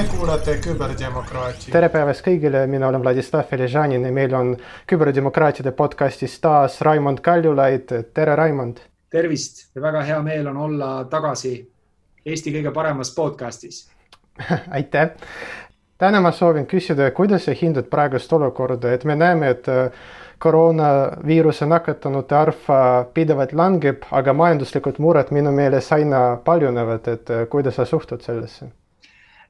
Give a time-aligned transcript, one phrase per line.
[0.00, 1.68] Te kuulate küberdemokraati.
[1.74, 4.54] tere päevast kõigile, mina olen Vladislav Feližanin ja meil on
[4.88, 7.92] küberdemokraatide podcastis taas Raimond Kaljulaid.
[8.14, 8.80] tere, Raimond.
[9.10, 11.52] tervist ja väga hea meel on olla tagasi
[12.24, 13.90] Eesti kõige paremas podcastis
[14.78, 15.10] aitäh.
[15.98, 19.92] täna ma soovin küsida, kuidas sa hindad praegust olukorda, et me näeme, et äh,
[20.38, 27.48] koroonaviiruse nakatunute arv äh, pidevalt langeb, aga majanduslikud mured minu meelest aina paljunevad, et äh,
[27.48, 28.72] kuidas sa suhtud sellesse?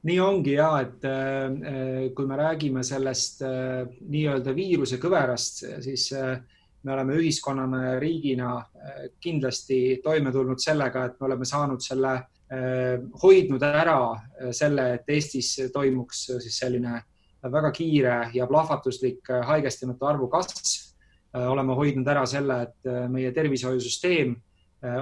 [0.07, 6.39] Nii ongi ja, et äh, kui me räägime sellest äh, nii-öelda viiruse kõverast, siis äh,
[6.81, 8.55] me oleme ühiskonnana ja riigina
[9.21, 12.15] kindlasti toime tulnud sellega, et me oleme saanud selle,
[13.21, 13.99] hoidnud ära
[14.51, 16.97] selle, et Eestis toimuks siis selline
[17.53, 20.73] väga kiire ja plahvatuslik haigestunute arvu kasv.
[21.37, 24.33] oleme hoidnud ära selle, et meie tervishoiusüsteem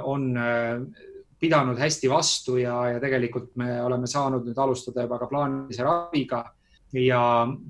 [0.04, 0.28] on
[1.40, 6.44] pidanud hästi vastu ja, ja tegelikult me oleme saanud nüüd alustada juba ka plaanilise raviga.
[6.94, 7.22] ja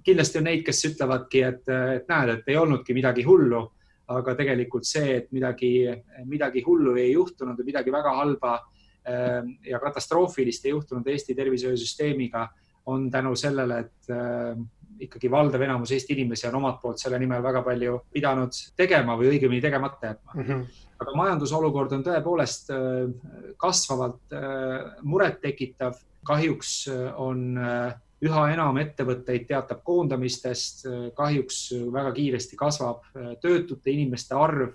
[0.03, 3.66] kindlasti on neid, kes ütlevadki, et, et näed, et ei olnudki midagi hullu,
[4.09, 5.73] aga tegelikult see, et midagi,
[6.26, 12.48] midagi hullu ei juhtunud või midagi väga halba äh, ja katastroofilist ei juhtunud Eesti tervishoiusüsteemiga,
[12.89, 14.56] on tänu sellele, et äh,
[15.00, 19.33] ikkagi valdav enamus Eesti inimesi on omalt poolt selle nimel väga palju pidanud tegema või
[19.36, 20.45] õigemini tegemata jätma mm.
[20.47, 22.83] -hmm aga majandusolukord on tõepoolest äh,
[23.59, 26.00] kasvavalt äh, murettekitav.
[26.27, 27.58] kahjuks äh, on
[28.20, 30.83] üha enam ettevõtteid teatab koondamistest,
[31.16, 31.59] kahjuks
[31.94, 33.05] väga kiiresti kasvab
[33.39, 34.73] töötute inimeste arv.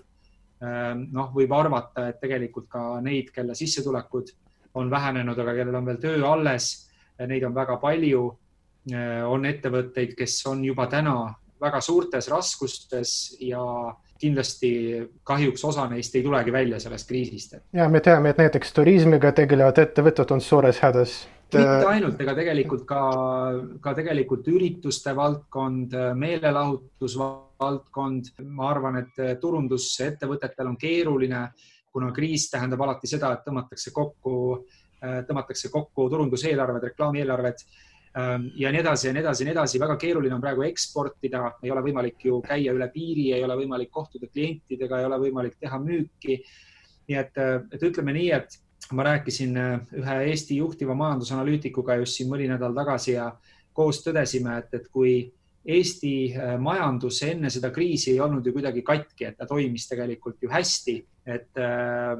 [1.13, 4.31] noh, võib arvata, et tegelikult ka neid, kelle sissetulekud
[4.73, 8.23] on vähenenud, aga kellel on veel töö alles, neid on väga palju.
[9.25, 13.61] On ettevõtteid, kes on juba täna väga suurtes raskustes ja
[14.19, 14.71] kindlasti
[15.27, 17.55] kahjuks osa neist ei tulegi välja sellest kriisist.
[17.73, 21.27] ja me teame, et näiteks turismiga tegelevad ettevõtted on suures hädas.
[21.53, 23.01] mitte ainult, ega tegelikult ka,
[23.81, 31.49] ka tegelikult ürituste valdkond, meelelahutusvaldkond, ma arvan, et turundusettevõtetel on keeruline,
[31.91, 34.65] kuna kriis tähendab alati seda, et tõmmatakse kokku,
[35.27, 37.57] tõmmatakse kokku turunduseelarved, reklaamieelarved
[38.55, 39.79] ja nii edasi ja nii edasi ja nii edasi.
[39.79, 43.91] väga keeruline on praegu eksportida, ei ole võimalik ju käia üle piiri, ei ole võimalik
[43.91, 46.37] kohtuda klientidega, ei ole võimalik teha müüki.
[47.09, 47.37] nii et,
[47.75, 48.55] et ütleme nii, et
[48.91, 53.31] ma rääkisin äh, ühe Eesti juhtiva majandusanalüütikuga just siin mõni nädal tagasi ja
[53.73, 55.15] koos tõdesime, et, et kui
[55.65, 60.37] Eesti äh, majandus enne seda kriisi ei olnud ju kuidagi katki, et ta toimis tegelikult
[60.41, 60.99] ju hästi.
[61.25, 62.19] Et äh,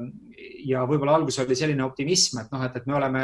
[0.66, 3.22] ja võib-olla alguses oli selline optimism, et noh, et, et me oleme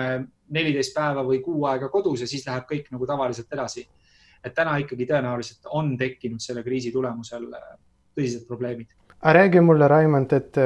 [0.55, 3.87] neliteist päeva või kuu aega kodus ja siis läheb kõik nagu tavaliselt edasi.
[4.43, 7.69] et täna ikkagi tõenäoliselt on tekkinud selle kriisi tulemusel äh,
[8.17, 8.89] tõsised probleemid.
[9.23, 10.57] räägi mulle, Raimond, et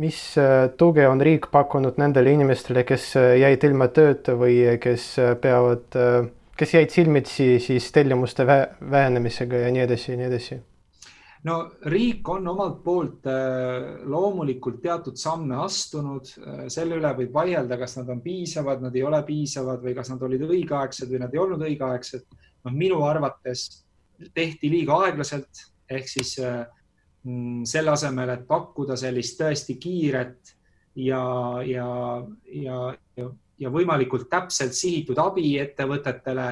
[0.00, 0.18] mis
[0.76, 5.98] tuge on riik pakkunud nendele inimestele, kes jäid ilma tööta või kes peavad
[6.60, 10.60] kes jäid silmitsi siis tellimuste vähenemisega ja nii edasi ja nii edasi?
[11.48, 11.56] No
[11.92, 17.96] riik on omalt poolt äh, loomulikult teatud samme astunud, äh, selle üle võib vaielda, kas
[18.00, 21.42] nad on piisavad, nad ei ole piisavad või kas nad olid õigeaegsed või nad ei
[21.42, 22.26] olnud õigeaegsed.
[22.64, 23.84] noh, minu arvates
[24.36, 26.64] tehti liiga aeglaselt ehk siis äh,
[27.24, 30.56] mm, selle asemel, et pakkuda sellist tõesti kiiret
[31.00, 31.22] ja,
[31.64, 31.86] ja,
[32.52, 32.82] ja,
[33.16, 33.30] ja
[33.60, 36.48] ja võimalikult täpselt sihitud abi ettevõtetele.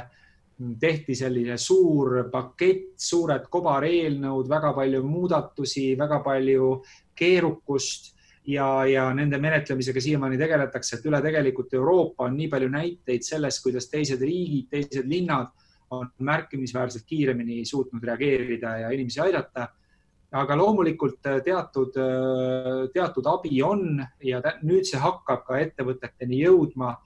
[0.80, 6.70] Tehti selline suur pakett, suured kobareelnõud, väga palju muudatusi, väga palju
[7.18, 8.12] keerukust
[8.50, 13.62] ja, ja nende menetlemisega siiamaani tegeletakse, et üle tegelikult Euroopa on nii palju näiteid sellest,
[13.62, 15.54] kuidas teised riigid, teised linnad
[15.94, 19.70] on märkimisväärselt kiiremini suutnud reageerida ja inimesi aidata
[20.36, 26.96] aga loomulikult äh, teatud, äh, teatud abi on ja nüüd see hakkab ka ettevõteteni jõudma.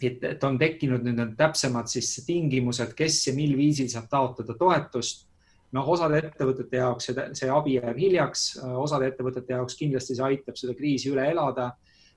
[0.00, 5.26] Et, on tekkinud nüüd need täpsemad siis tingimused, kes ja mil viisil saab taotleda toetust.
[5.70, 8.40] noh, osade ettevõtete jaoks see, see abi jääb hiljaks,
[8.82, 11.68] osade ettevõtete jaoks kindlasti see aitab seda kriisi üle elada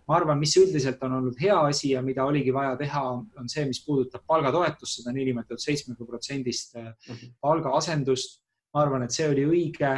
[0.07, 3.68] ma arvan, mis üldiselt on olnud hea asi ja mida oligi vaja teha, on see,
[3.69, 7.36] mis puudutab palgatoetust, seda niinimetatud seitsmekümne protsendist mhm.
[7.45, 8.41] palgaasendust
[8.74, 9.91] ma arvan, et see oli õige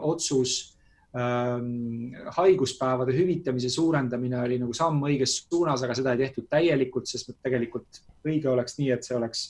[0.00, 0.72] otsus.
[1.12, 8.00] Haiguspäevade hüvitamise suurendamine oli nagu samm õiges suunas, aga seda ei tehtud täielikult, sest tegelikult
[8.24, 9.42] õige oleks nii, et see oleks,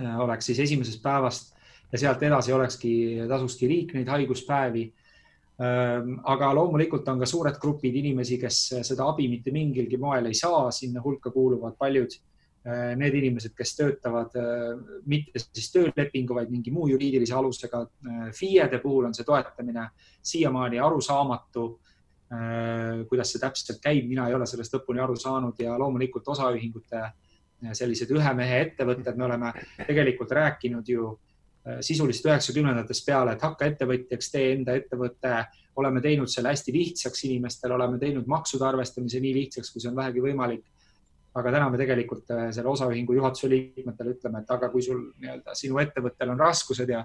[0.00, 1.52] oleks siis esimesest päevast
[1.92, 2.92] ja sealt edasi olekski,
[3.28, 4.86] tasukski riik neid haiguspäevi.
[6.32, 10.70] Aga loomulikult on ka suured grupid inimesi, kes seda abi mitte mingilgi moel ei saa,
[10.72, 12.31] sinna hulka kuuluvad paljud Äh,
[12.96, 17.82] need inimesed, kes töötavad äh, mitte siis töölepingu, vaid mingi muu juriidilise alusega.
[18.06, 19.88] Äh, FIE-de puhul on see toetamine
[20.22, 21.70] siiamaani arusaamatu.
[23.08, 27.02] kuidas see täpselt käib, mina ei ole sellest lõpuni aru saanud ja loomulikult osaühingute
[27.76, 29.50] sellised ühe mehe ettevõtted, me oleme
[29.84, 31.10] tegelikult rääkinud ju
[31.84, 35.34] sisuliselt üheksakümnendatest peale, et hakka ettevõtjaks, tee enda ettevõte,
[35.76, 40.00] oleme teinud selle hästi lihtsaks inimestele, oleme teinud maksude arvestamise nii lihtsaks, kui see on
[40.00, 40.64] vähegi võimalik
[41.34, 45.56] aga täna me tegelikult äh, selle osaühingu juhatuse liikmetele ütleme, et aga kui sul nii-öelda
[45.56, 47.02] sinu ettevõttel on raskused ja,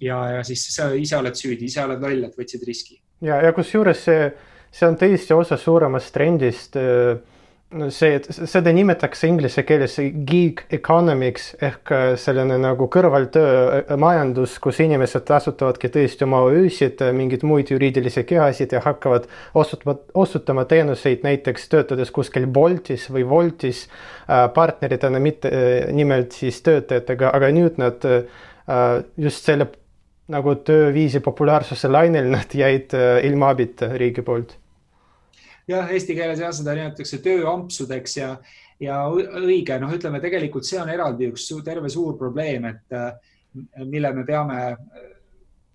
[0.00, 3.00] ja, ja siis sa ise oled süüdi, ise oled loll, et võtsid riski.
[3.24, 4.26] ja, ja kusjuures see,
[4.72, 7.16] see on tõesti osa suuremast trendist äh,
[7.92, 9.96] see, seda nimetatakse inglise keeles
[10.28, 17.12] gig economics ehk äh, selline nagu kõrvaltöömajandus, äh, kus inimesed asutavadki tõesti oma öösid, äh,
[17.16, 19.28] mingeid muid juriidilisi kehasid ja hakkavad
[19.58, 23.86] osutama, osutama teenuseid näiteks töötades kuskil Boltis või Woltis
[24.54, 25.50] partneritena, mitte
[25.92, 28.04] nimelt siis töötajatega, aga nüüd nad
[29.20, 29.66] just selle
[30.32, 32.94] nagu tööviisi populaarsuse lainel nad jäid
[33.26, 34.54] ilma abita riigi poolt
[35.68, 38.30] jah, eesti keeles jah, seda nimetatakse tööampsudeks ja,
[38.82, 43.10] ja õige, noh, ütleme tegelikult see on eraldi üks terve suur probleem, et äh,
[43.84, 44.60] mille me peame,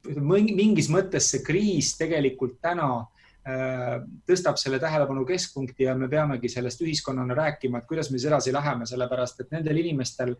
[0.07, 3.97] mingis mõttes see kriis tegelikult täna äh,
[4.27, 8.55] tõstab selle tähelepanu keskpunkti ja me peamegi sellest ühiskonnana rääkima, et kuidas me siis edasi
[8.55, 10.35] läheme, sellepärast et nendel inimestel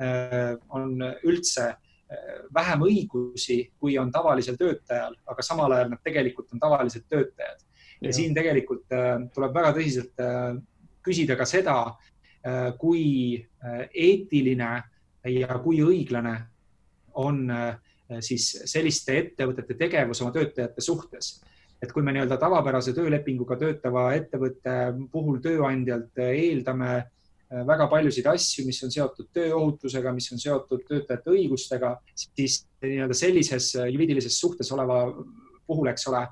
[0.00, 0.98] äh, on
[1.28, 1.72] üldse
[2.50, 7.60] vähem õigusi, kui on tavalisel töötajal, aga samal ajal nad tegelikult on tavalised töötajad
[8.00, 10.54] ja siin tegelikult äh, tuleb väga tõsiselt äh,
[11.04, 11.76] küsida ka seda,
[12.46, 13.04] äh, kui
[13.60, 14.70] eetiline
[15.28, 16.32] ja kui õiglane
[17.20, 17.42] on
[18.24, 21.42] siis selliste ettevõtete tegevus oma töötajate suhtes.
[21.82, 24.72] et kui me nii-öelda tavapärase töölepinguga töötava ettevõtte
[25.12, 26.90] puhul tööandjalt eeldame
[27.66, 33.74] väga paljusid asju, mis on seotud tööohutusega, mis on seotud töötajate õigustega, siis nii-öelda sellises
[33.76, 35.02] juriidilises suhtes oleva
[35.70, 36.24] puhul, eks ole,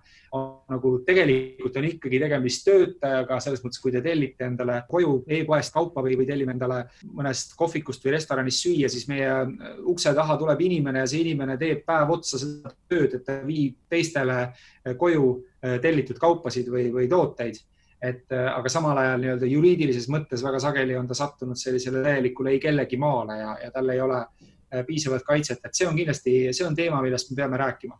[0.69, 6.03] nagu tegelikult on ikkagi tegemist töötajaga selles mõttes, kui te tellite endale koju e-poest kaupa
[6.05, 6.83] või, või tellime endale
[7.17, 9.31] mõnest kohvikust või restoranist süüa, siis meie
[9.89, 13.79] ukse taha tuleb inimene ja see inimene teeb päev otsa seda tööd, et ta viib
[13.89, 14.51] teistele
[15.01, 15.31] koju
[15.63, 17.63] eh, tellitud kaupasid või, või tooteid.
[17.99, 22.61] Et aga samal ajal nii-öelda juriidilises mõttes väga sageli on ta sattunud sellisele täielikule ei
[22.63, 24.21] kellegi maale ja, ja tal ei ole
[24.87, 27.99] piisavat kaitset, et see on kindlasti, see on teema, millest me peame rääkima.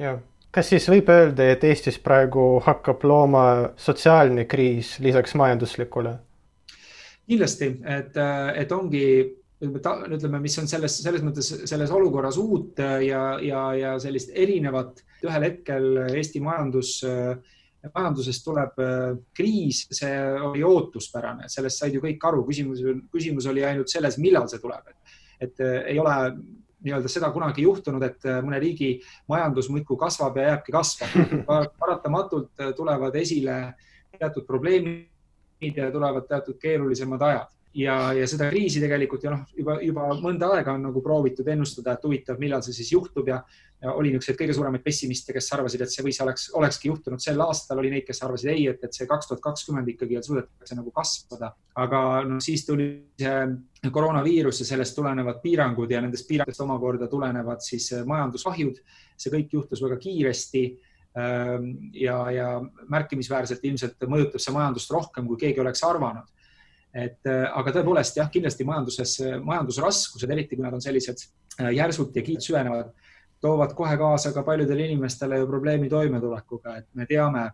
[0.00, 0.16] jah
[0.54, 3.46] kas siis võib öelda, et Eestis praegu hakkab looma
[3.80, 6.18] sotsiaalne kriis lisaks majanduslikule?
[7.24, 8.18] kindlasti, et,
[8.60, 9.06] et ongi
[9.64, 15.00] ütleme, mis on selles, selles mõttes selles olukorras uut ja, ja, ja sellist erinevat.
[15.24, 16.98] ühel hetkel Eesti majandus,
[17.94, 18.82] majandusest tuleb
[19.36, 20.12] kriis, see
[20.50, 22.44] oli ootuspärane, sellest said ju kõik aru.
[22.44, 25.16] küsimus, küsimus oli ainult selles, millal see tuleb, et,
[25.48, 25.64] et
[25.94, 26.18] ei ole
[26.84, 28.98] nii-öelda seda kunagi juhtunud, et äh, mõne riigi
[29.30, 31.64] majandus muudkui kasvab ja jääbki kasvama.
[31.80, 33.58] paratamatult äh, tulevad esile
[34.18, 39.76] teatud probleemid ja tulevad teatud keerulisemad ajad ja, ja seda kriisi tegelikult ja noh, juba,
[39.82, 43.40] juba mõnda aega on nagu proovitud ennustada, et huvitav, millal see siis juhtub ja,
[43.82, 47.40] ja oli niisuguseid kõige suuremaid pessimiste, kes arvasid, et see võis, oleks, olekski juhtunud sel
[47.44, 50.94] aastal, oli neid, kes arvasid ei, et, et see kaks tuhat kakskümmend ikkagi suudetakse nagu
[50.94, 51.52] kasvada.
[51.82, 52.88] aga noh, siis tuli
[53.20, 58.80] see koroonaviirus ja sellest tulenevad piirangud ja nendest piirangutest omakorda tulenevad siis majanduskahjud.
[59.18, 60.62] see kõik juhtus väga kiiresti
[61.18, 61.68] ehm,
[61.98, 62.48] ja, ja
[62.90, 66.30] märkimisväärselt ilmselt mõjutab see majandust rohkem, kui keegi oleks arvanud
[66.94, 71.24] et äh, aga tõepoolest jah, kindlasti majanduses, majandusraskused, eriti kui nad on sellised
[71.58, 72.92] äh, järsult ja kiirelt süvenevad,
[73.42, 77.48] toovad kohe kaasa ka paljudele inimestele ju probleemi toimetulekuga, et me teame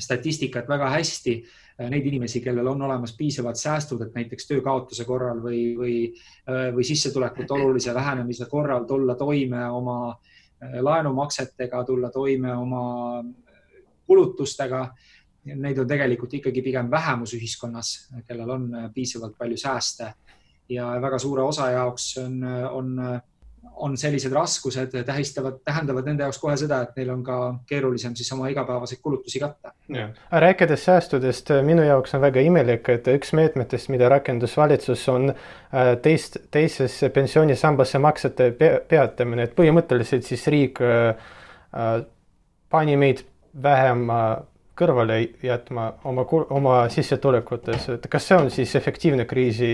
[0.00, 1.36] statistikat väga hästi,
[1.76, 5.96] äh, neid inimesi, kellel on olemas piisavad säästud, et näiteks töö kaotuse korral või, või,
[6.48, 9.98] või sissetulekute olulise vähenemise korral tulla toime oma
[10.80, 12.84] laenumaksetega, tulla toime oma
[14.06, 14.86] kulutustega
[15.44, 17.94] neid on tegelikult ikkagi pigem vähemus ühiskonnas,
[18.28, 20.12] kellel on äh, piisavalt palju sääste.
[20.68, 22.38] Ja väga suure osa jaoks on,
[22.72, 23.20] on,
[23.76, 28.30] on sellised raskused tähistavad, tähendavad nende jaoks kohe seda, et neil on ka keerulisem siis
[28.32, 29.72] oma igapäevaseid kulutusi katta.
[30.32, 35.92] rääkides säästudest, minu jaoks on väga imelik, et üks meetmetest, mida rakendas valitsus, on äh,
[36.02, 38.50] teist, teisesse pensionisambasse maksete
[38.88, 41.14] peatamine, et põhimõtteliselt siis riik äh,
[42.70, 43.24] pani meid
[43.62, 44.08] vähem
[44.78, 49.70] kõrvale jätma oma, oma sissetulekutes, et kas see on siis efektiivne kriisi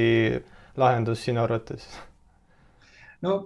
[0.81, 1.89] lahendus sinu arvates?
[3.23, 3.41] no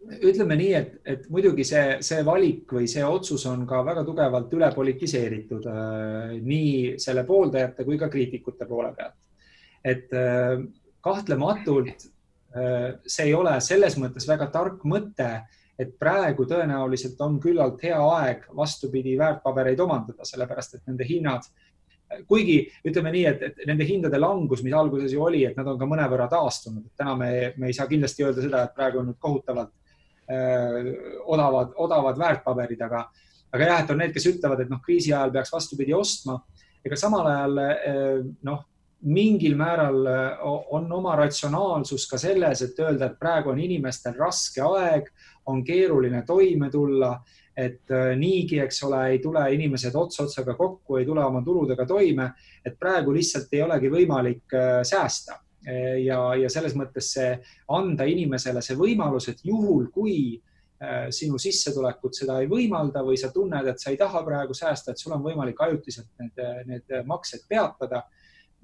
[0.00, 4.52] ütleme nii, et, et muidugi see, see valik või see otsus on ka väga tugevalt
[4.56, 9.18] üle politiseeritud äh, nii selle pooldajate kui ka kriitikute poole pealt.
[9.84, 10.56] et äh,
[11.04, 12.06] kahtlematult
[12.56, 15.30] äh, see ei ole selles mõttes väga tark mõte
[15.80, 21.48] et praegu tõenäoliselt on küllalt hea aeg vastupidi väärtpabereid omandada, sellepärast et nende hinnad
[22.28, 25.78] kuigi ütleme nii, et, et nende hindade langus, mis alguses ju oli, et nad on
[25.78, 29.20] ka mõnevõrra taastunud, täna me, me ei saa kindlasti öelda seda, et praegu on nüüd
[29.22, 29.72] kohutavalt
[30.30, 30.90] äh,
[31.30, 33.04] odavad, odavad väärtpaberid, aga,
[33.54, 36.40] aga jah, et on need, kes ütlevad, et noh, kriisi ajal peaks vastupidi ostma.
[36.84, 38.10] ega samal ajal äh,
[38.48, 38.64] noh,
[39.02, 40.38] mingil määral äh,
[40.70, 45.08] on oma ratsionaalsus ka selles, et öelda, et praegu on inimestel raske aeg,
[45.48, 47.14] on keeruline toime tulla,
[47.56, 51.86] et äh, niigi, eks ole, ei tule inimesed ots otsaga kokku, ei tule oma tuludega
[51.88, 52.30] toime,
[52.64, 55.40] et praegu lihtsalt ei olegi võimalik äh, säästa.
[55.60, 57.34] Ja, ja selles mõttes see
[57.76, 60.40] anda inimesele see võimalus, et juhul, kui
[61.12, 65.02] sinu sissetulekud seda ei võimalda või sa tunned, et sa ei taha praegu säästa, et
[65.02, 68.00] sul on võimalik ajutiselt need, need maksed peatada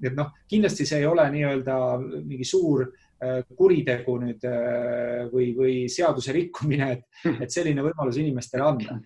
[0.03, 5.79] et noh, kindlasti see ei ole nii-öelda mingi suur äh, kuritegu nüüd äh, või, või
[5.91, 8.99] seaduse rikkumine, et, et selline võimalus inimestele anda.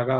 [0.00, 0.18] aga,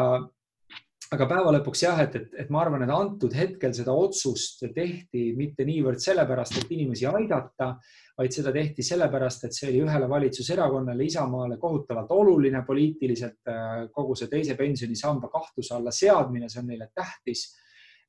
[1.14, 5.32] aga päeva lõpuks jah, et, et, et ma arvan, et antud hetkel seda otsust tehti
[5.36, 7.74] mitte niivõrd sellepärast, et inimesi aidata,
[8.14, 13.40] vaid seda tehti sellepärast, et see oli ühele valitsuserakonnale, Isamaale kohutavalt oluline poliitiliselt.
[13.50, 17.48] Äh, kogu see teise pensionisamba kahtluse alla seadmine, see on neile tähtis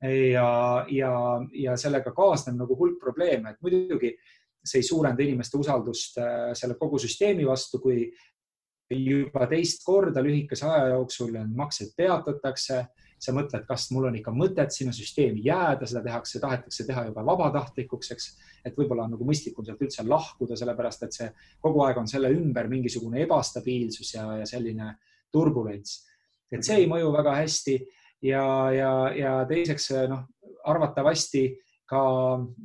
[0.02, 1.12] ja, ja,
[1.54, 4.16] ja sellega kaasneb nagu hulk probleeme, et muidugi
[4.66, 8.10] see ei suurenda inimeste usaldust äh, selle kogu süsteemi vastu, kui
[8.90, 12.84] juba teist korda lühikese aja jooksul maksed peatatakse,
[13.26, 17.24] sa mõtled, kas mul on ikka mõtet sinna süsteemi jääda, seda tehakse, tahetakse teha juba
[17.26, 18.28] vabatahtlikuks, eks,
[18.68, 21.30] et võib-olla on nagu mõistlikum sealt üldse lahkuda, sellepärast et see
[21.64, 24.92] kogu aeg on selle ümber mingisugune ebastabiilsus ja, ja selline
[25.34, 26.04] turbulents.
[26.52, 27.80] et see ei mõju väga hästi
[28.26, 30.26] ja, ja, ja teiseks noh,
[30.66, 31.46] arvatavasti
[31.86, 32.04] ka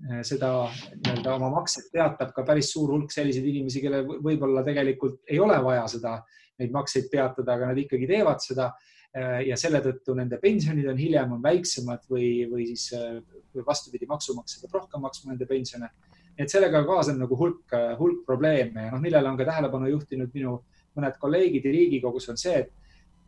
[0.09, 5.21] eh, seda nii-öelda oma makset teatab ka päris suur hulk selliseid inimesi, kellel võib-olla tegelikult
[5.29, 6.17] ei ole vaja seda,
[6.61, 8.71] neid makseid peatada, aga nad ikkagi teevad seda.
[9.11, 14.07] Eh, ja selle tõttu nende pensionid on hiljem on väiksemad või, või siis või vastupidi,
[14.09, 15.89] maksumaksja peab rohkem maksma nende pensione.
[16.37, 20.31] nii et sellega kaasneb nagu hulk, hulk probleeme ja noh, millele on ka tähelepanu juhtinud
[20.33, 20.61] minu
[20.97, 22.71] mõned kolleegid Riigikogus on see, et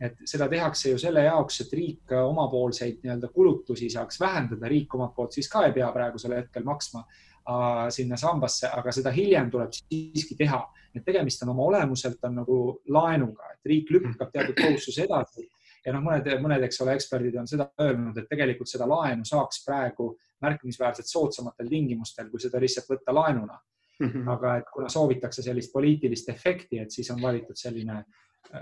[0.01, 5.15] et seda tehakse ju selle jaoks, et riik omapoolseid nii-öelda kulutusi saaks vähendada, riik omalt
[5.15, 9.73] poolt siis ka ei pea praegusel hetkel maksma äh, sinna sambasse, aga seda hiljem tuleb
[9.77, 10.63] siiski teha.
[10.93, 12.57] et tegemist on oma olemuselt on nagu
[12.93, 15.47] laenuga, et riik lükkab teatud kohustuse edasi
[15.85, 19.63] ja noh, mõned, mõned, eks ole, eksperdid on seda öelnud, et tegelikult seda laenu saaks
[19.65, 23.59] praegu märkimisväärselt soodsamatel tingimustel, kui seda lihtsalt võtta laenuna.
[23.99, 24.29] -hmm.
[24.31, 28.03] aga et kuna soovitakse sellist poliitilist efekti, et siis on valitud selline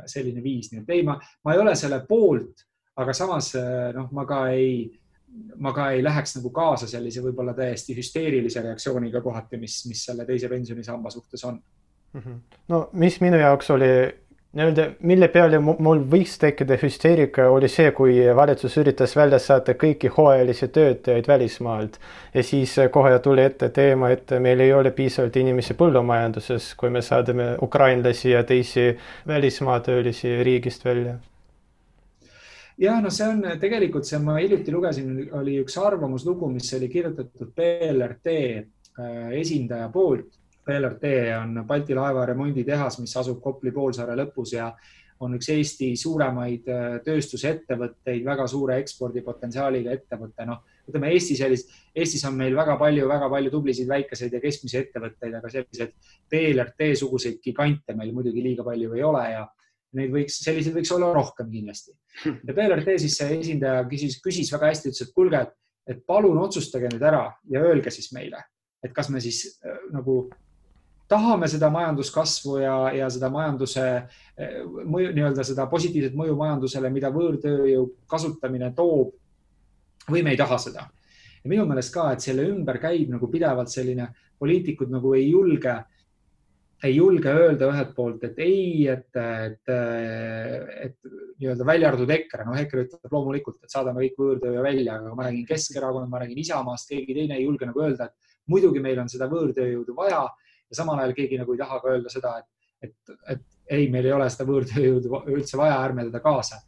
[0.06, 2.66] selline viis, nii et ei, ma, ma ei ole selle poolt,
[3.02, 3.54] aga samas
[3.96, 4.86] noh, ma ka ei,
[5.64, 10.26] ma ka ei läheks nagu kaasa sellise võib-olla täiesti hüsteerilise reaktsiooniga kohati, mis, mis selle
[10.28, 11.62] teise pensionisamba suhtes on.
[12.12, 12.40] Mhm.
[12.68, 13.92] no mis minu jaoks oli
[14.54, 20.12] nii-öelda, mille peale mul võiks tekkida hüsteerika, oli see, kui valitsus üritas välja saata kõiki
[20.12, 21.98] hooajalisi töötajaid välismaalt
[22.34, 27.04] ja siis kohe tuli ette teema, et meil ei ole piisavalt inimesi põllumajanduses, kui me
[27.06, 28.90] saadame ukrainlasi ja teisi
[29.28, 31.16] välismaa töölisi riigist välja.
[32.78, 37.56] ja no see on tegelikult see, ma hiljuti lugesin, oli üks arvamuslugu, mis oli kirjutatud
[37.56, 44.72] BLRT äh, esindaja poolt PLRT on Balti laeva remonditehas, mis asub Kopli poolsaare lõpus ja
[45.22, 50.46] on üks Eesti suuremaid äh, tööstusettevõtteid, väga suure ekspordipotentsiaaliga ettevõte.
[50.50, 54.80] noh, ütleme Eesti sellist, Eestis on meil väga palju, väga palju tublisid väikeseid ja keskmisi
[54.82, 55.94] ettevõtteid, aga selliseid
[56.32, 59.46] PLRT suguseid gigante meil muidugi liiga palju ei ole ja
[60.00, 61.94] neid võiks, selliseid võiks olla rohkem kindlasti.
[62.48, 65.46] ja PLRT siis see esindaja küsis, küsis väga hästi, ütles, et kuulge,
[65.92, 68.42] et palun otsustage nüüd ära ja öelge siis meile,
[68.82, 70.24] et kas me siis äh, nagu
[71.12, 73.86] tahame seda majanduskasvu ja, ja seda majanduse
[74.88, 79.14] mõju, nii-öelda seda positiivset mõju majandusele, mida võõrtööjõu kasutamine toob
[80.12, 80.88] või me ei taha seda.
[81.44, 84.08] ja minu meelest ka, et selle ümber käib nagu pidevalt selline,
[84.40, 85.74] poliitikud nagu ei julge,
[86.84, 89.74] ei julge öelda ühelt poolt, et ei, et, et,
[90.88, 90.98] et
[91.42, 95.28] nii-öelda välja arvatud EKRE, noh, EKRE ütleb loomulikult, et saadame kõik võõrtööjõu välja, aga ma
[95.28, 99.12] räägin Keskerakonnast, ma räägin Isamaast, keegi teine ei julge nagu öelda, et muidugi meil on
[99.12, 100.24] seda võõrtööjõudu vaja
[100.72, 104.08] ja samal ajal keegi nagu ei taha ka öelda seda, et, et, et ei, meil
[104.08, 106.62] ei ole seda võõrtööjõudu üldse vaja, ärme teda kaasa.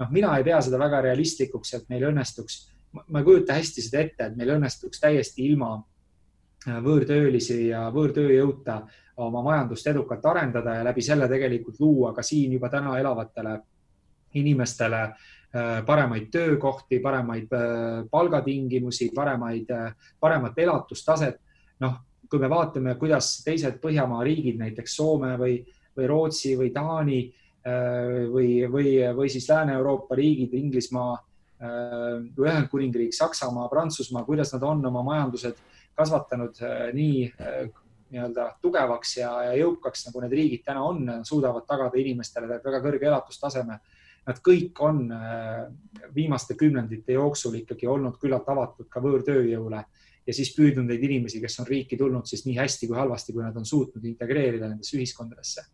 [0.00, 2.56] noh, mina ei pea seda väga realistlikuks, et meil õnnestuks,
[3.08, 8.80] ma ei kujuta hästi seda ette, et meil õnnestuks täiesti ilma äh, võõrtöölisi ja võõrtööjõuta
[9.22, 13.58] oma majandust edukalt arendada ja läbi selle tegelikult luua ka siin juba täna elavatele
[14.34, 19.70] inimestele äh, paremaid töökohti, paremaid äh, palgatingimusi, paremaid,
[20.20, 21.40] paremat elatustaset.
[21.80, 21.94] noh,
[22.34, 25.60] kui me vaatame, kuidas teised Põhjamaa riigid, näiteks Soome või,
[25.94, 31.14] või Rootsi või Taani äh, või, või, või siis Lääne-Euroopa riigid, Inglismaa,
[31.64, 35.62] Ühendkuningriik, Saksamaa, Prantsusmaa, kuidas nad on oma majandused
[35.96, 36.58] kasvatanud
[36.92, 37.30] nii
[38.14, 43.08] nii-öelda tugevaks ja, ja jõukaks, nagu need riigid täna on, suudavad tagada inimestele väga kõrge
[43.10, 43.78] elatustaseme.
[44.24, 45.66] Nad kõik on äh,
[46.14, 49.82] viimaste kümnendite jooksul ikkagi olnud küllalt avatud ka võõrtööjõule
[50.26, 53.44] ja siis püüdnud neid inimesi, kes on riiki tulnud siis nii hästi kui halvasti, kui
[53.44, 55.66] nad on suutnud integreerida nendesse ühiskondadesse.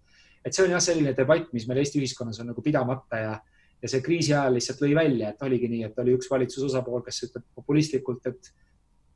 [0.45, 3.33] et see on jah, selline debatt, mis meil Eesti ühiskonnas on nagu pidamata ja,
[3.83, 7.02] ja see kriisi ajal lihtsalt lõi välja, et oligi nii, et oli üks valitsuse osapool,
[7.04, 8.52] kes ütleb populistlikult, et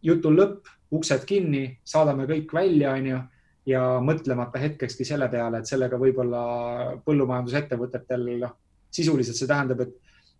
[0.04, 3.22] jutul lõpp, uksed kinni, saadame kõik välja, onju,
[3.66, 6.42] ja mõtlemata hetkekski selle peale, et sellega võib-olla
[7.06, 8.52] põllumajandusettevõtetel, noh,
[8.92, 9.94] sisuliselt see tähendab, et,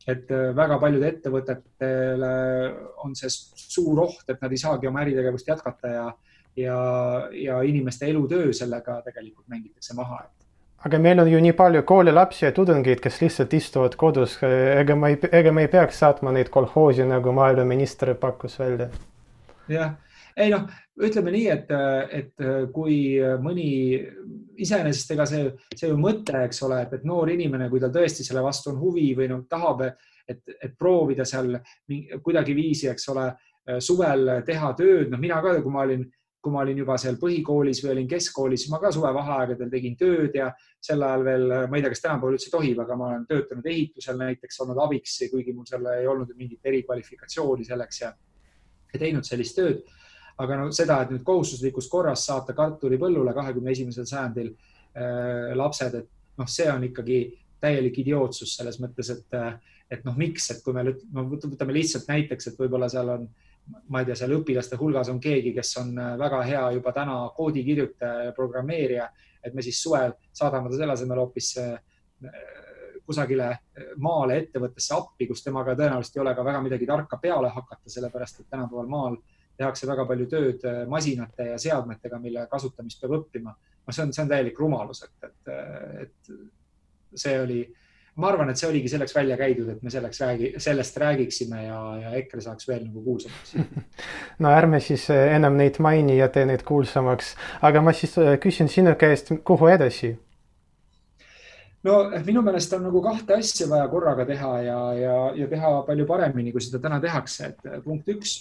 [0.06, 2.30] et väga paljude ettevõtetele
[3.04, 6.06] on see suur oht, et nad ei saagi oma äritegevust jätkata ja,
[6.61, 6.78] ja,
[7.32, 10.25] ja inimeste elutöö sellega tegelikult mängitakse maha
[10.84, 15.08] aga meil on ju nii palju koolilapsi ja tudengeid, kes lihtsalt istuvad kodus, ega ma
[15.12, 18.90] ei, ega me ei peaks saatma neid kolhoosi, nagu maaeluminister pakkus välja.
[19.73, 19.94] Jah,
[20.36, 20.64] ei noh,
[21.06, 21.70] ütleme nii, et,
[22.18, 22.96] et kui
[23.42, 23.68] mõni
[24.58, 28.26] iseenesest ega see, see ju mõte, eks ole, et, et noor inimene, kui tal tõesti
[28.26, 29.86] selle vastu on huvi või noh, tahab,
[30.26, 31.54] et, et proovida seal
[32.24, 33.28] kuidagiviisi, eks ole,
[33.80, 36.04] suvel teha tööd, noh, mina ka, kui ma olin
[36.44, 40.50] kui ma olin juba seal põhikoolis või olin keskkoolis, ma ka suvevaheaegadel tegin tööd ja
[40.84, 44.18] sel ajal veel, ma ei tea, kas tänapäeval üldse tohib, aga ma olen töötanud ehitusel
[44.20, 48.12] näiteks, olnud abiks, kuigi mul seal ei olnud mingit erikvalifikatsiooni selleks ja
[49.00, 49.80] teinud sellist tööd.
[50.42, 56.38] Aga no seda, et nüüd kohustuslikus korras saata kartulipõllule kahekümne esimesel sajandil äh, lapsed, et
[56.40, 57.20] noh, see on ikkagi
[57.64, 59.36] täielik idiootsus selles mõttes, et,
[59.90, 63.28] et noh, miks, et kui me no, võtame lihtsalt näiteks, et võib-olla seal on,
[63.88, 67.20] ma ei tea, seal õpilaste hulgas on keegi, kes on äh, väga hea juba täna
[67.36, 69.08] koodikirjutaja ja programmeerija,
[69.44, 71.78] et me siis suvel saadame ta selle asemel hoopis äh,
[73.04, 73.50] kusagile
[74.00, 78.40] maale ettevõttesse appi, kus temaga tõenäoliselt ei ole ka väga midagi tarka peale hakata, sellepärast
[78.40, 79.18] et tänapäeval maal
[79.58, 83.54] tehakse väga palju tööd äh, masinate ja seadmetega, mille kasutamist peab õppima.
[83.84, 85.54] no see on, see on täielik rumalus, et, et,
[86.04, 87.60] et see oli,
[88.17, 91.80] ma arvan, et see oligi selleks välja käidud, et me selleks räägi, sellest räägiksime ja,
[92.02, 93.56] ja EKRE saaks veel nagu kuulsamaks
[94.43, 98.36] no ärme siis äh, enam neid maini ja tee neid kuulsamaks, aga ma siis äh,
[98.43, 100.14] küsin sinu käest, kuhu edasi?
[101.84, 106.06] no minu meelest on nagu kahte asja vaja korraga teha ja, ja, ja teha palju
[106.08, 108.36] paremini, kui seda täna tehakse, et äh, punkt üks.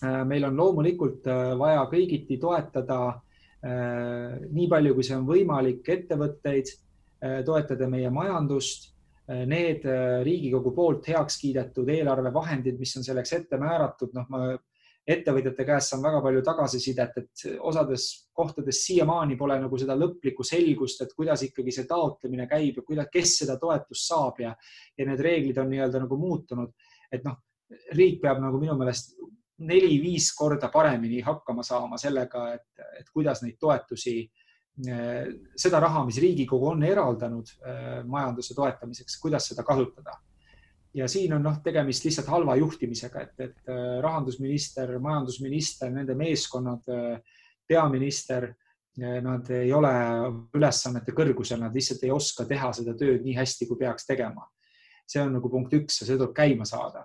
[0.00, 3.18] Äh, meil on loomulikult äh, vaja kõigiti toetada
[3.60, 6.70] nii palju, kui see on võimalik, ettevõtteid,
[7.44, 8.86] toetada meie majandust.
[9.28, 9.84] Need
[10.24, 14.40] Riigikogu poolt heaks kiidetud eelarvevahendid, mis on selleks ette määratud, noh, ma
[15.08, 21.02] ettevõtjate käest saan väga palju tagasisidet, et osades kohtades siiamaani pole nagu seda lõplikku selgust,
[21.04, 24.52] et kuidas ikkagi see taotlemine käib ja kuidas, kes seda toetust saab ja,
[24.98, 26.72] ja need reeglid on nii-öelda nagu muutunud.
[27.10, 27.40] et noh,
[27.96, 29.16] riik peab nagu minu meelest
[29.60, 34.22] neli-viis korda paremini hakkama saama sellega, et, et kuidas neid toetusi,
[35.60, 37.50] seda raha, mis Riigikogu on eraldanud
[38.08, 40.14] majanduse toetamiseks, kuidas seda kasutada
[40.94, 46.90] ja siin on noh, tegemist lihtsalt halva juhtimisega, et, et äh, rahandusminister, majandusminister, nende meeskonnad,
[46.90, 48.52] äh, peaminister,
[49.00, 49.90] nad ei ole
[50.58, 54.42] ülesannete kõrgusel, nad lihtsalt ei oska teha seda tööd nii hästi, kui peaks tegema.
[55.06, 57.04] see on nagu punkt üks ja see tuleb käima saada.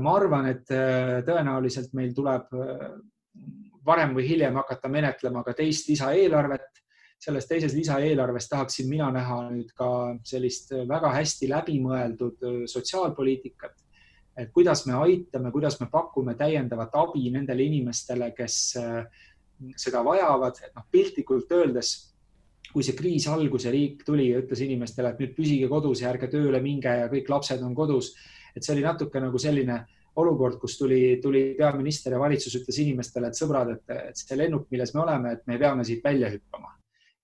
[0.00, 0.70] Ma arvan, et
[1.26, 2.52] tõenäoliselt meil tuleb
[3.86, 6.76] varem või hiljem hakata menetlema ka teist lisaeelarvet
[7.18, 9.88] selles teises lisaeelarves tahaksin mina näha nüüd ka
[10.26, 13.82] sellist väga hästi läbimõeldud äh, sotsiaalpoliitikat.
[14.36, 19.06] et kuidas me aitame, kuidas me pakume täiendavat abi nendele inimestele, kes äh,
[19.76, 21.92] seda vajavad, et noh, piltlikult öeldes,
[22.72, 26.10] kui see kriis algus ja riik tuli ja ütles inimestele, et nüüd püsige kodus ja
[26.10, 28.12] ärge tööle minge ja kõik lapsed on kodus,
[28.56, 29.82] et see oli natuke nagu selline
[30.16, 34.94] olukord, kus tuli, tuli peaminister ja valitsus ütles inimestele, et sõbrad, et, see lennuk, milles
[34.96, 36.72] me oleme, et me peame siit välja hüppama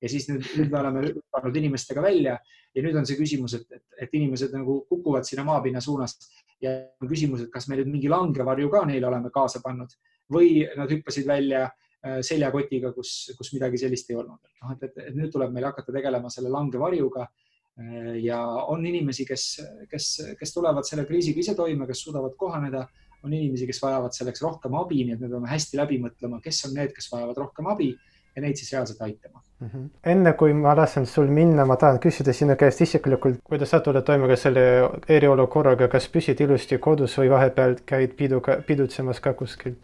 [0.02, 2.38] ja siis nüüd, nüüd me oleme hüpanud inimestega välja
[2.74, 6.16] ja nüüd on see küsimus, et, et, et inimesed nagu kukuvad sinna maapinna suunas
[6.62, 9.94] ja on küsimus, et kas me nüüd mingi langevarju ka neile oleme kaasa pannud
[10.32, 14.40] või nad hüppasid välja äh, seljakotiga, kus, kus midagi sellist ei olnud.
[14.62, 17.28] noh, et, et, et nüüd tuleb meil hakata tegelema selle langevarjuga
[18.22, 19.44] ja on inimesi, kes,
[19.90, 20.08] kes,
[20.38, 22.86] kes tulevad selle kriisiga ise toime, kes suudavad kohaneda,
[23.24, 26.64] on inimesi, kes vajavad selleks rohkem abi, nii et me peame hästi läbi mõtlema, kes
[26.68, 27.92] on need, kes vajavad rohkem abi
[28.36, 29.68] ja neid siis reaalselt aitama mm.
[29.68, 29.88] -hmm.
[30.14, 34.04] enne kui ma lasen sul minna, ma tahan küsida sinu käest isiklikult, kuidas sa tuled
[34.04, 34.64] toime ka selle
[35.08, 39.74] eriolukorraga, kas püsid ilusti kodus või vahepeal käid piduga, pidutsemas ka kuskil?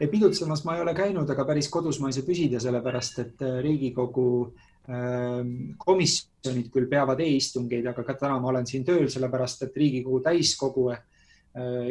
[0.00, 3.42] ei, pidutsemas ma ei ole käinud, aga päris kodus ma ei saa püsida, sellepärast et
[3.42, 4.54] äh, Riigikogu
[4.88, 10.86] komisjonid küll peavad e-istungeid, aga ka täna ma olen siin tööl, sellepärast et Riigikogu täiskogu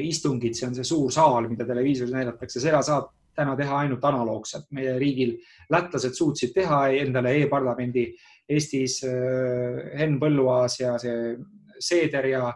[0.02, 4.66] istungid, see on see suur saal, mida televiisoris näidatakse, seda saab täna teha ainult analoogselt.
[4.72, 5.36] meie riigil
[5.70, 8.08] lätlased suutsid teha endale e-parlamendi.
[8.50, 11.36] Eestis Henn Põlluaas ja see
[11.80, 12.54] Seeder ja,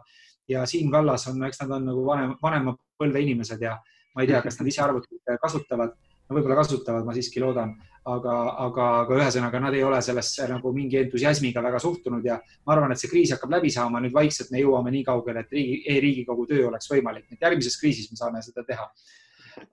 [0.50, 3.76] ja Siim Kallas on, eks nad on nagu vanem, vanema põlve inimesed ja
[4.16, 5.94] ma ei tea, kas nad ise arvutit kasutavad.
[6.30, 7.76] No võib-olla kasutavad, ma siiski loodan,
[8.10, 8.36] aga,
[8.66, 12.94] aga, aga ühesõnaga nad ei ole sellesse nagu mingi entusiasmiga väga suhtunud ja ma arvan,
[12.94, 16.00] et see kriis hakkab läbi saama, nüüd vaikselt me jõuame nii kaugele, et riigi e,
[16.06, 18.88] riigikogu töö oleks võimalik, et järgmises kriisis me saame seda teha.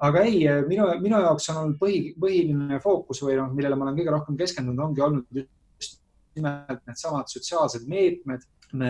[0.04, 3.98] aga ei, minu, minu jaoks on olnud põhi, põhiline fookus või noh, millele ma olen
[4.00, 5.42] kõige rohkem keskendunud, ongi olnud
[5.80, 6.02] just
[6.36, 8.44] nimelt needsamad sotsiaalsed meetmed.
[8.72, 8.88] me,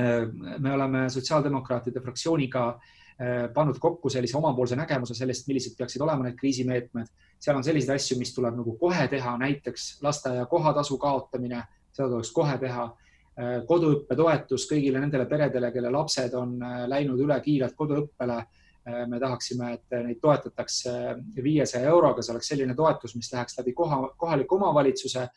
[0.58, 2.97] me oleme sotsiaaldemokraatide fraktsiooniga eh,
[3.54, 8.18] pannud kokku sellise omapoolse nägemuse sellest, millised peaksid olema need kriisimeetmed seal on selliseid asju,
[8.18, 12.86] mis tuleb nagu kohe teha, näiteks lasteaia kohatasu kaotamine, seda tuleks kohe teha.
[13.38, 18.38] Äh, koduõppetoetus kõigile nendele peredele, kelle lapsed on äh, läinud üle kiirelt koduõppele.
[18.88, 20.94] Äh, me tahaksime, et neid toetatakse
[21.44, 25.28] viiesaja euroga, see oleks selline toetus, mis läheks läbi koha, kohaliku omavalitsuse.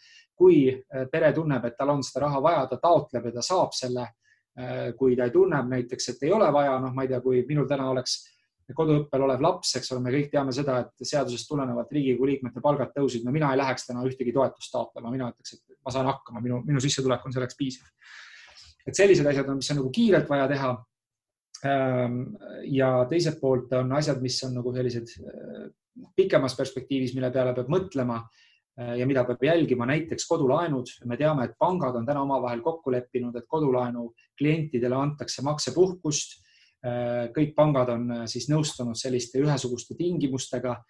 [0.41, 0.71] kui
[1.11, 4.07] pere tunneb, et tal on seda raha vaja, ta taotleb ja ta saab selle.
[4.97, 7.69] Kui ta ei tunne näiteks, et ei ole vaja, noh, ma ei tea, kui minul
[7.69, 8.17] täna oleks
[8.75, 12.93] koduõppel olev laps, eks ole, me kõik teame seda, et seadusest tulenevalt Riigikogu liikmete palgad
[12.95, 13.25] tõusid.
[13.25, 16.61] no mina ei läheks täna ühtegi toetust taotlema, mina ütleks, et ma saan hakkama, minu,
[16.67, 17.87] minu sissetulek on selleks piisav.
[18.87, 20.71] et sellised asjad on, mis on nagu kiirelt vaja teha.
[21.61, 22.21] Ehm,
[22.73, 25.67] ja teiselt poolt on asjad, mis on nagu sellised äh,
[26.15, 30.87] pikemas perspektiivis, mille peale peab mõtlema äh, ja mida peab jälgima, näiteks kodulaenud.
[31.05, 36.39] me teame, et pangad on täna omavahel kokku leppinud, et kodulaenu klientidele antakse maksepuhkust
[36.81, 40.81] Äh, kõik pangad on äh, siis nõustunud selliste ühesuguste tingimustega.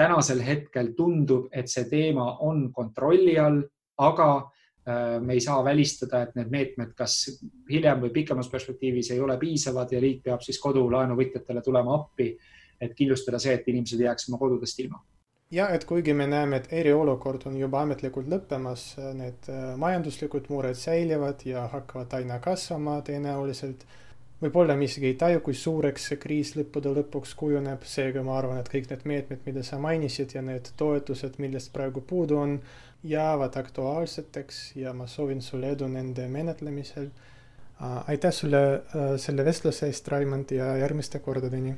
[0.00, 3.58] tänasel hetkel tundub, et see teema on kontrolli all,
[3.98, 9.20] aga äh, me ei saa välistada, et need meetmed, kas hiljem või pikemas perspektiivis ei
[9.20, 12.30] ole piisavad ja riik peab siis kodulaenuvõtjatele tulema appi,
[12.80, 15.02] et kindlustada see, et inimesed ei jääks oma kodudest ilma
[15.50, 21.42] ja et kuigi me näeme, et eriolukord on juba ametlikult lõppemas, need majanduslikud mured säilivad
[21.44, 23.86] ja hakkavad aina kasvama tõenäoliselt
[24.40, 28.60] võib-olla me isegi ei taju, kui suureks see kriis lõppude lõpuks kujuneb, seega ma arvan,
[28.60, 32.56] et kõik need meetmed, mida sa mainisid ja need toetused, millest praegu puudu on,
[33.04, 37.10] jäävad aktuaalseteks ja ma soovin sulle edu nende menetlemisel.
[37.80, 38.82] aitäh sulle
[39.16, 41.76] selle vestluse eest, Raimond, ja järgmiste kordadeni